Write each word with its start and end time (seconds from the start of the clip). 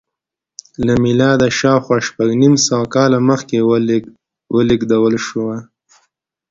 له 0.85 0.93
میلاده 1.03 1.47
شاوخوا 1.59 1.97
شپږ 2.07 2.29
نیم 2.41 2.55
سوه 2.67 2.85
کاله 2.95 3.17
مخکې 3.29 3.57
ولېږدول 4.55 5.15
شوه 5.27 5.57